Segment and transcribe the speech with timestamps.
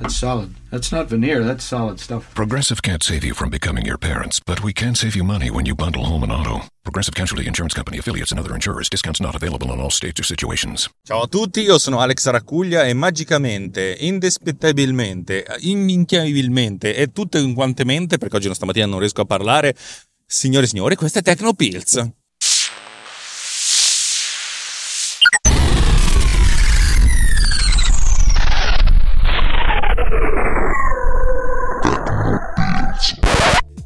[0.00, 0.54] That's solid.
[0.70, 2.32] That's not veneer, that's solid stuff.
[2.32, 5.66] Progressive can't save you from becoming your parents, but we can save you money when
[5.66, 6.66] you bundle home and auto.
[6.84, 8.88] Progressive Casualty Insurance Company affiliates and other insurers.
[8.88, 10.88] Discounts not available in all states or situations.
[11.02, 18.36] Ciao a tutti, io sono Alex Raccuglia e magicamente, indispettabilmente, imminchiabilmente e tutto quantemente, perché
[18.36, 19.74] oggi stamattina non riesco a parlare,
[20.24, 22.08] signore e signori, questo è Tecnopills.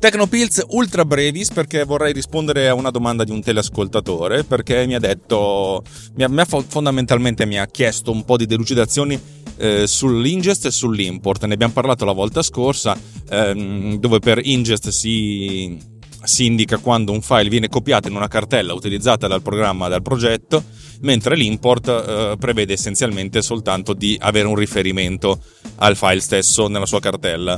[0.03, 4.99] Tecnopills ultra brevis perché vorrei rispondere a una domanda di un teleascoltatore perché mi ha
[4.99, 5.85] detto,
[6.17, 9.17] mi ha, mi ha fondamentalmente mi ha chiesto un po' di delucidazioni
[9.59, 11.45] eh, sull'ingest e sull'import.
[11.45, 12.99] Ne abbiamo parlato la volta scorsa
[13.31, 15.79] ehm, dove per ingest si,
[16.25, 20.65] si indica quando un file viene copiato in una cartella utilizzata dal programma, dal progetto,
[21.03, 25.41] mentre l'import eh, prevede essenzialmente soltanto di avere un riferimento
[25.77, 27.57] al file stesso nella sua cartella.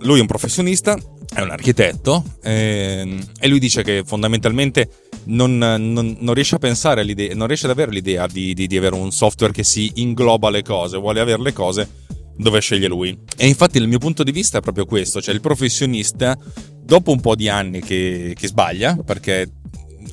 [0.00, 0.98] Lui è un professionista,
[1.32, 4.88] è un architetto eh, e lui dice che fondamentalmente
[5.24, 8.76] non, non, non, riesce a pensare all'idea, non riesce ad avere l'idea di, di, di,
[8.76, 11.88] avere un software che si ingloba le cose, vuole avere le cose
[12.36, 13.18] dove sceglie lui.
[13.36, 16.36] E infatti il mio punto di vista è proprio questo, cioè il professionista
[16.82, 19.50] dopo un po' di anni che, che sbaglia, perché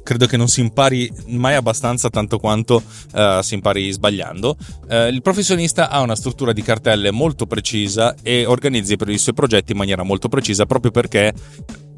[0.03, 4.55] credo che non si impari mai abbastanza tanto quanto uh, si impari sbagliando.
[4.89, 9.71] Uh, il professionista ha una struttura di cartelle molto precisa e organizza i suoi progetti
[9.71, 11.33] in maniera molto precisa proprio perché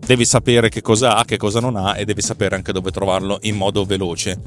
[0.05, 3.39] devi sapere che cosa ha, che cosa non ha e devi sapere anche dove trovarlo
[3.41, 4.39] in modo veloce.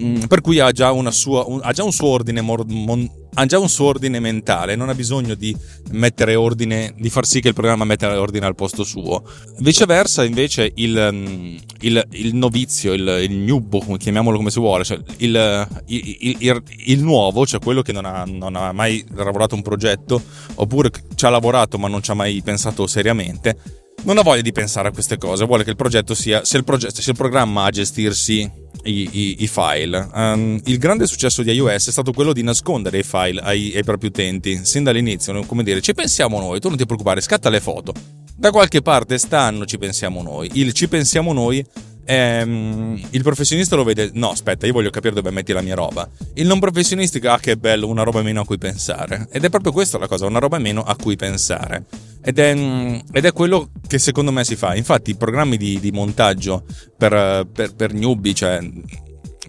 [0.00, 3.86] Mm, per cui ha già, sua, un, ha già, ordine mon, ha già un suo
[3.86, 5.54] ordine mentale, non ha bisogno di
[5.90, 9.22] mettere ordine, di far sì che il programma metta ordine al posto suo.
[9.58, 14.98] Viceversa, invece, il, mm, il, il novizio, il, il newbo, chiamiamolo come si vuole, cioè
[15.18, 20.22] il, il, nuovo, cioè quello che non ha, non ha mai lavorato un progetto,
[20.54, 24.52] oppure ci ha lavorato ma non ci ha mai pensato seriamente non ha voglia di
[24.52, 27.64] pensare a queste cose, vuole che il progetto sia, sia il, progetto, sia il programma
[27.64, 28.50] a gestirsi
[28.84, 30.08] i, i, i file.
[30.14, 33.84] Um, il grande successo di iOS è stato quello di nascondere i file ai, ai
[33.84, 37.60] propri utenti, sin dall'inizio, come dire, ci pensiamo noi, tu non ti preoccupare, scatta le
[37.60, 37.92] foto.
[38.36, 40.50] Da qualche parte stanno, ci pensiamo noi.
[40.54, 41.62] Il ci pensiamo noi
[42.10, 46.08] ehm, il professionista lo vede, no aspetta, io voglio capire dove metti la mia roba.
[46.34, 49.28] Il non professionista, ah che bello, una roba meno a cui pensare.
[49.30, 51.84] Ed è proprio questa la cosa, una roba meno a cui pensare.
[52.22, 54.74] Ed è, ed è quello che secondo me si fa.
[54.74, 56.64] Infatti i programmi di, di montaggio
[56.96, 58.58] per, per, per newbie, cioè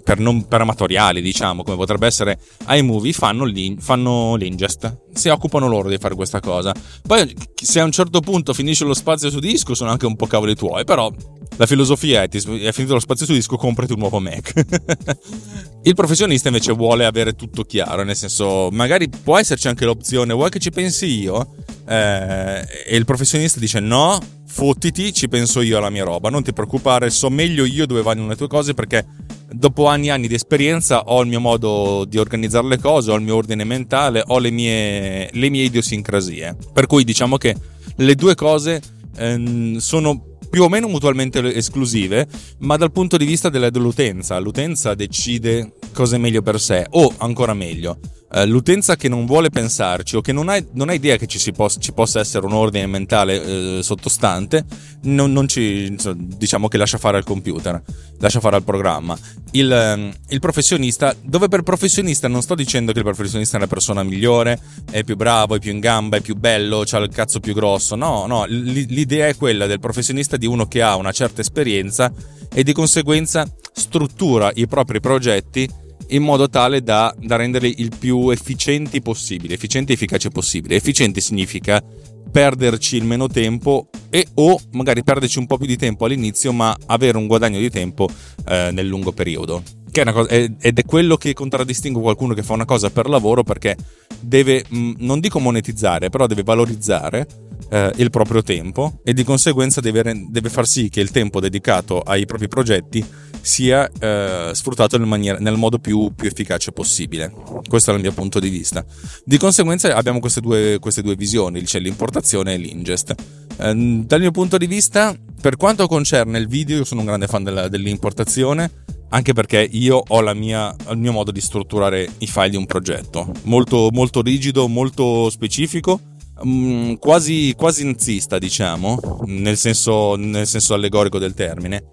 [0.03, 4.99] per, non, per, amatoriali, diciamo, come potrebbe essere iMovie, fanno, fanno l'ingest.
[5.13, 6.73] Si occupano loro di fare questa cosa.
[7.05, 10.27] Poi, se a un certo punto finisce lo spazio su disco, sono anche un po'
[10.27, 11.11] cavoli tuoi, però
[11.57, 14.53] la filosofia è: ti è finito lo spazio su disco, comprati un nuovo Mac.
[15.83, 20.49] il professionista invece vuole avere tutto chiaro, nel senso, magari può esserci anche l'opzione, vuoi
[20.49, 21.55] che ci pensi io?
[21.87, 26.53] Eh, e il professionista dice no, fottiti, ci penso io alla mia roba, non ti
[26.53, 29.05] preoccupare, so meglio io dove vanno le tue cose perché
[29.51, 33.15] dopo anni e anni di esperienza ho il mio modo di organizzare le cose, ho
[33.15, 36.55] il mio ordine mentale, ho le mie, le mie idiosincrasie.
[36.73, 37.55] Per cui diciamo che
[37.97, 38.81] le due cose
[39.17, 42.27] ehm, sono più o meno mutualmente esclusive,
[42.59, 47.53] ma dal punto di vista dell'utenza, l'utenza decide cosa è meglio per sé, o ancora
[47.53, 47.97] meglio,
[48.33, 51.51] eh, l'utenza che non vuole pensarci o che non ha, non ha idea che ci,
[51.51, 53.43] possa, ci, possa essere un ordine mentale
[53.77, 54.63] eh, sottostante,
[55.03, 57.81] non, non, ci, diciamo che lascia fare al computer,
[58.19, 59.17] lascia fare al programma.
[59.51, 63.67] Il, ehm, il, professionista, dove per professionista non sto dicendo che il professionista è la
[63.67, 64.59] persona migliore,
[64.89, 67.95] è più bravo, è più in gamba, è più bello, ha il cazzo più grosso,
[67.95, 72.11] no, no, l'idea è quella del professionista di uno che ha una certa esperienza
[72.53, 75.69] e di conseguenza struttura i propri progetti
[76.11, 80.75] in modo tale da, da renderli il più efficienti possibile, efficienti e efficaci possibile.
[80.75, 81.83] Efficiente significa
[82.31, 86.75] perderci il meno tempo e o magari perderci un po' più di tempo all'inizio ma
[86.87, 88.09] avere un guadagno di tempo
[88.47, 89.63] eh, nel lungo periodo.
[89.91, 93.75] È cosa, ed è quello che contraddistingue qualcuno che fa una cosa per lavoro perché
[94.21, 97.27] deve, mm, non dico monetizzare, però deve valorizzare
[97.71, 102.01] eh, il proprio tempo e di conseguenza deve, deve, far sì che il tempo dedicato
[102.01, 103.03] ai propri progetti
[103.39, 107.33] sia eh, sfruttato nel, maniera, nel modo più, più, efficace possibile.
[107.67, 108.85] Questo è il mio punto di vista.
[109.23, 113.15] Di conseguenza abbiamo queste due, queste due visioni, c'è l'importazione e l'ingest.
[113.57, 117.27] Eh, dal mio punto di vista, per quanto concerne il video, io sono un grande
[117.27, 118.69] fan della, dell'importazione
[119.13, 123.29] anche perché io ho mia, il mio modo di strutturare i file di un progetto,
[123.43, 125.99] molto, molto rigido, molto specifico,
[126.45, 131.85] mm, quasi, quasi nazista diciamo, nel senso, nel senso allegorico del termine,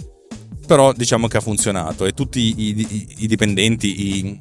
[0.68, 4.40] però diciamo che ha funzionato e tutti i, i, i dipendenti, i,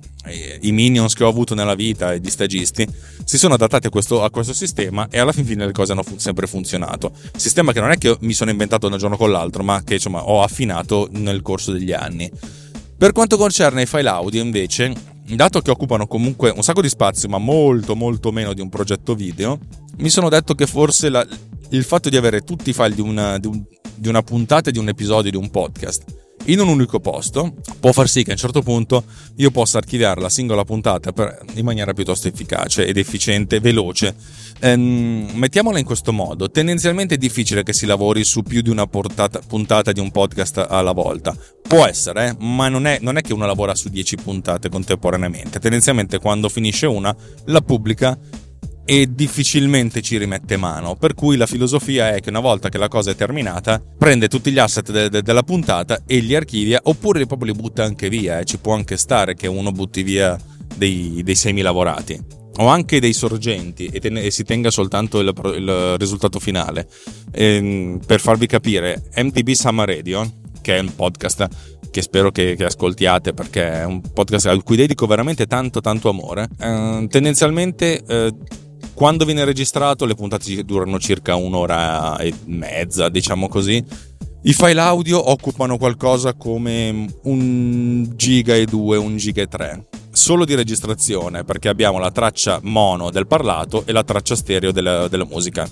[0.62, 2.86] i, minions che ho avuto nella vita e gli stagisti
[3.24, 6.04] si sono adattati a questo, a questo sistema e alla fin fine le cose hanno
[6.04, 7.14] fu- sempre funzionato.
[7.36, 9.94] Sistema che non è che mi sono inventato da un giorno con l'altro, ma che
[9.94, 12.30] insomma ho affinato nel corso degli anni.
[12.98, 14.94] Per quanto concerne i file audio, invece,
[15.36, 19.16] dato che occupano comunque un sacco di spazio, ma molto molto meno di un progetto
[19.16, 19.60] video,
[19.98, 21.26] mi sono detto che forse la,
[21.70, 23.64] il fatto di avere tutti i file di una, di, un,
[23.96, 28.08] di una puntata, di un episodio, di un podcast in un unico posto può far
[28.08, 29.04] sì che a un certo punto
[29.36, 34.16] io possa archiviare la singola puntata per, in maniera piuttosto efficace ed efficiente, veloce.
[34.60, 38.88] Ehm, mettiamola in questo modo, tendenzialmente è difficile che si lavori su più di una
[38.88, 41.36] portata, puntata di un podcast alla volta.
[41.62, 42.36] Può essere, eh?
[42.40, 45.60] ma non è, non è che uno lavora su 10 puntate contemporaneamente.
[45.60, 47.16] Tendenzialmente quando finisce una
[47.46, 48.18] la pubblica
[48.90, 50.96] e difficilmente ci rimette mano.
[50.96, 54.50] Per cui la filosofia è che una volta che la cosa è terminata, prende tutti
[54.50, 58.40] gli asset de- de- della puntata e li archivia, oppure proprio li butta anche via.
[58.40, 58.46] Eh.
[58.46, 60.40] Ci può anche stare che uno butti via
[60.74, 62.18] dei, dei semi lavorati
[62.60, 66.88] o anche dei sorgenti e, ten- e si tenga soltanto il, il risultato finale.
[67.34, 70.32] Ehm, per farvi capire, MTB Summer Radio,
[70.62, 71.48] che è un podcast
[71.92, 76.08] che spero che, che, ascoltiate perché è un podcast a cui dedico veramente tanto tanto
[76.08, 78.02] amore, eh, tendenzialmente...
[78.08, 78.34] Eh,
[78.98, 83.84] quando viene registrato le puntate durano circa un'ora e mezza, diciamo così.
[84.42, 89.86] I file audio occupano qualcosa come un giga e due, un giga e tre.
[90.10, 95.08] Solo di registrazione, perché abbiamo la traccia mono del parlato e la traccia stereo della,
[95.08, 95.70] della musica.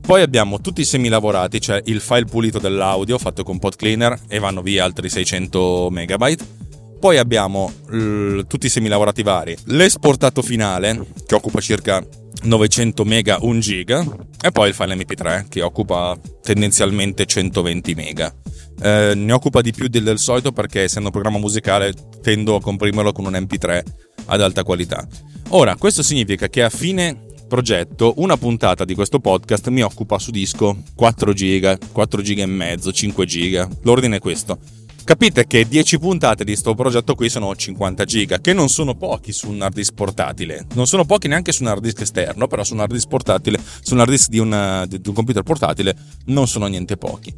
[0.00, 4.18] Poi abbiamo tutti i semi lavorati, cioè il file pulito dell'audio fatto con Pod Cleaner
[4.28, 6.61] e vanno via altri 600 megabyte.
[7.02, 12.00] Poi abbiamo l- tutti i semi lavorati vari, l'esportato finale che occupa circa
[12.44, 14.06] 900 mega 1 giga
[14.40, 18.32] e poi il file mp3 che occupa tendenzialmente 120 mega.
[18.80, 22.60] Eh, ne occupa di più del, del solito perché essendo un programma musicale tendo a
[22.60, 23.82] comprimerlo con un mp3
[24.26, 25.04] ad alta qualità.
[25.48, 30.30] Ora questo significa che a fine progetto una puntata di questo podcast mi occupa su
[30.30, 33.68] disco 4 giga 4 giga e mezzo 5 giga.
[33.82, 34.56] L'ordine è questo
[35.04, 39.32] Capite che 10 puntate di questo progetto qui sono 50 giga, che non sono pochi
[39.32, 40.66] su un hard disk portatile.
[40.74, 43.60] Non sono pochi neanche su un hard disk esterno, però su un hard disk portatile,
[43.80, 45.96] su un hard disk di, una, di un computer portatile,
[46.26, 47.34] non sono niente pochi.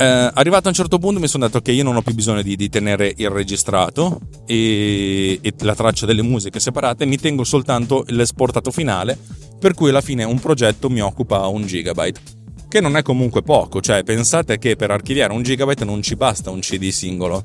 [0.00, 2.40] Eh, arrivato a un certo punto mi sono detto che io non ho più bisogno
[2.40, 8.04] di, di tenere il registrato e, e, la traccia delle musiche separate, mi tengo soltanto
[8.08, 9.18] l'esportato finale,
[9.58, 12.37] per cui alla fine un progetto mi occupa un gigabyte
[12.68, 16.50] che non è comunque poco, cioè pensate che per archiviare un gigabyte non ci basta
[16.50, 17.44] un CD singolo,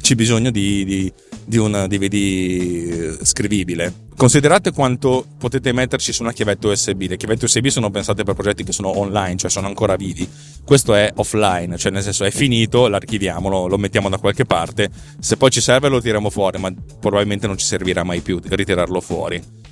[0.00, 1.12] c'è bisogno di, di,
[1.46, 4.02] di un DVD scrivibile.
[4.16, 7.04] Considerate quanto potete metterci su una chiavetta USB.
[7.08, 10.28] Le chiavette USB sono pensate per progetti che sono online, cioè sono ancora vivi.
[10.62, 14.90] Questo è offline, cioè nel senso è finito, l'archiviamo, lo, lo mettiamo da qualche parte.
[15.18, 19.00] Se poi ci serve lo tiriamo fuori, ma probabilmente non ci servirà mai più ritirarlo
[19.00, 19.63] fuori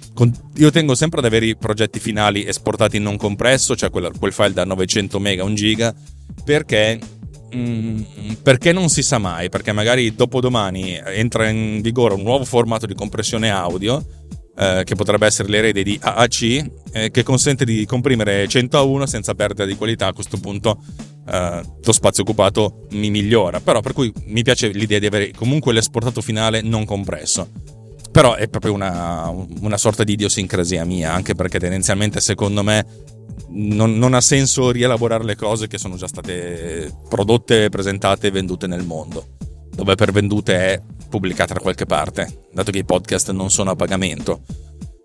[0.56, 4.32] io tengo sempre ad avere i progetti finali esportati in non compresso, cioè quel, quel
[4.32, 5.94] file da 900 mega, 1 giga,
[6.44, 6.98] perché,
[7.54, 8.00] mm,
[8.42, 12.94] perché non si sa mai, perché magari dopodomani entra in vigore un nuovo formato di
[12.94, 14.04] compressione audio,
[14.54, 19.06] eh, che potrebbe essere l'erede di AAC, eh, che consente di comprimere 100 a 1
[19.06, 20.08] senza perdita di qualità.
[20.08, 20.78] A questo punto
[21.26, 25.72] eh, lo spazio occupato mi migliora, però per cui mi piace l'idea di avere comunque
[25.72, 27.48] l'esportato finale non compresso.
[28.12, 32.86] Però è proprio una, una sorta di idiosincrasia mia, anche perché tendenzialmente secondo me
[33.48, 38.66] non, non, ha senso rielaborare le cose che sono già state prodotte, presentate e vendute
[38.66, 39.36] nel mondo.
[39.74, 43.76] Dove per vendute è pubblicata da qualche parte, dato che i podcast non sono a
[43.76, 44.42] pagamento.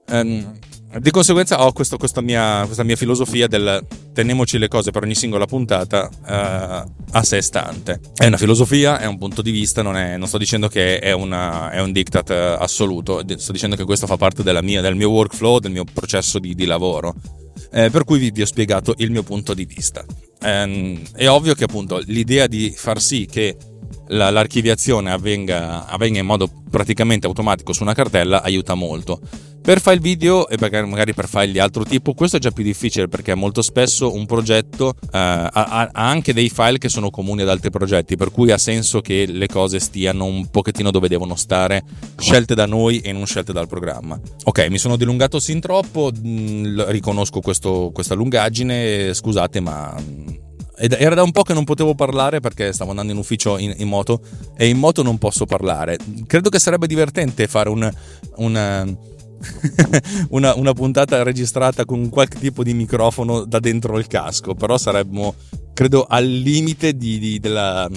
[0.10, 0.54] Um,
[1.00, 3.86] di conseguenza ho questo, questa, mia, questa, mia, filosofia del
[4.18, 8.00] teniamoci le cose per ogni singola puntata uh, a sé stante.
[8.16, 11.12] È una filosofia, è un punto di vista, non, è, non sto dicendo che è,
[11.12, 15.60] una, è, un diktat assoluto, sto dicendo che questo fa parte mia, del mio workflow,
[15.60, 17.14] del mio processo di, di lavoro.
[17.72, 20.04] Eh, per cui vi, vi, ho spiegato il mio punto di vista.
[20.42, 23.56] Eh, è ovvio che appunto l'idea di far sì che
[24.08, 29.20] la, l'archiviazione avvenga, avvenga in modo praticamente automatico su una cartella aiuta molto.
[29.68, 33.36] Per file video e magari per file altro tipo, questo è già più difficile perché
[33.36, 37.70] molto spesso un progetto eh, ha, ha, anche dei file che sono comuni ad altri
[37.70, 41.84] progetti, per cui ha senso che le cose stiano un pochettino dove devono stare,
[42.18, 44.18] scelte da noi e non scelte dal programma.
[44.46, 50.28] Ok, mi sono dilungato sin troppo, mm, riconosco questo, questa lungaggine, scusate ma mm,
[50.78, 53.90] era da un po' che non potevo parlare perché stavo andando in ufficio in, in
[53.90, 54.22] moto
[54.56, 55.98] e in moto non posso parlare.
[56.26, 57.92] Credo che sarebbe divertente fare un,
[58.38, 59.16] un
[60.30, 65.36] una, una, puntata registrata con qualche tipo di microfono da dentro il casco, però saremmo,
[65.74, 67.90] credo, al limite di, di, della,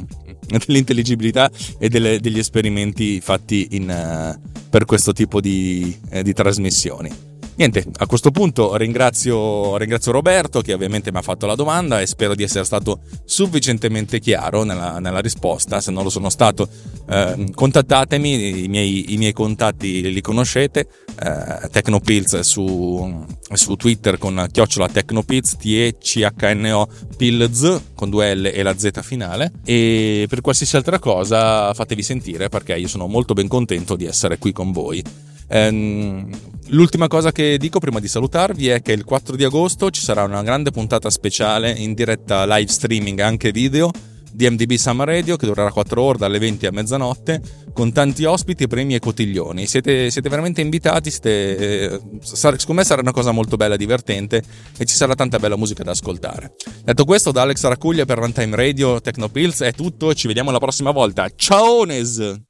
[0.66, 7.29] dell'intelligibilità e delle, degli esperimenti fatti in, uh, per questo tipo di, eh, di trasmissioni.
[7.60, 12.06] Niente, a questo punto ringrazio, ringrazio, Roberto che ovviamente mi ha fatto la domanda e
[12.06, 15.78] spero di essere stato sufficientemente chiaro nella, nella risposta.
[15.82, 16.66] Se non lo sono stato,
[17.06, 20.88] eh, contattatemi, i miei, i miei, contatti li conoscete.
[21.22, 28.74] Eh, Tecnopills su, su, Twitter con chiocciola Tecnopills, T-E-C-H-N-O Pills con due L e la
[28.74, 29.52] Z finale.
[29.66, 34.38] E per qualsiasi altra cosa fatevi sentire perché io sono molto ben contento di essere
[34.38, 35.28] qui con voi.
[35.50, 36.30] Ehm,
[36.68, 40.22] l'ultima cosa che dico prima di salutarvi è che il 4 di agosto ci sarà
[40.22, 43.90] una grande puntata speciale in diretta live streaming anche video
[44.32, 47.42] di MDB Summer Radio che durerà 4 ore dalle 20 a mezzanotte
[47.72, 49.66] con tanti ospiti, premi e cotiglioni.
[49.66, 54.42] Siete, siete veramente invitati, siete, eh, secondo me sarà una cosa molto bella, divertente
[54.78, 56.54] e ci sarà tanta bella musica da ascoltare.
[56.84, 60.90] Detto questo, da Alex Racuglia per Runtime Radio Tecnopills è tutto, ci vediamo la prossima
[60.90, 61.28] volta.
[61.34, 62.49] Ciao!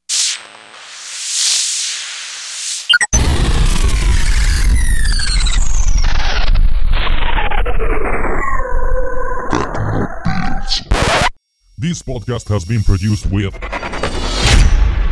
[11.80, 13.58] This podcast has been produced with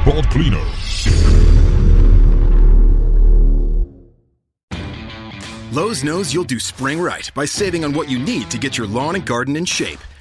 [0.04, 0.62] Pod Cleaner.
[5.72, 8.86] Lowe's knows you'll do spring right by saving on what you need to get your
[8.86, 10.00] lawn and garden in shape.